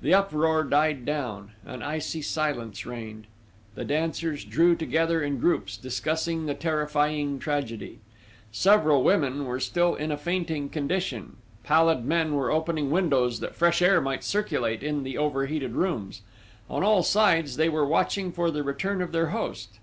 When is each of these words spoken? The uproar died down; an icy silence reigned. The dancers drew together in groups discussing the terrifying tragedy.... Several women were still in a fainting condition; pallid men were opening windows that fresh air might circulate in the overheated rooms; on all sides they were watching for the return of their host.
The 0.00 0.14
uproar 0.14 0.64
died 0.64 1.04
down; 1.04 1.50
an 1.66 1.82
icy 1.82 2.22
silence 2.22 2.86
reigned. 2.86 3.26
The 3.74 3.84
dancers 3.84 4.42
drew 4.46 4.74
together 4.74 5.22
in 5.22 5.38
groups 5.38 5.76
discussing 5.76 6.46
the 6.46 6.54
terrifying 6.54 7.38
tragedy.... 7.38 7.98
Several 8.50 9.02
women 9.02 9.44
were 9.44 9.60
still 9.60 9.94
in 9.94 10.10
a 10.10 10.16
fainting 10.16 10.70
condition; 10.70 11.36
pallid 11.64 12.02
men 12.06 12.34
were 12.34 12.50
opening 12.50 12.90
windows 12.90 13.40
that 13.40 13.54
fresh 13.56 13.82
air 13.82 14.00
might 14.00 14.24
circulate 14.24 14.82
in 14.82 15.02
the 15.02 15.18
overheated 15.18 15.72
rooms; 15.72 16.22
on 16.70 16.82
all 16.82 17.02
sides 17.02 17.58
they 17.58 17.68
were 17.68 17.84
watching 17.84 18.32
for 18.32 18.50
the 18.50 18.62
return 18.62 19.02
of 19.02 19.12
their 19.12 19.26
host. 19.26 19.80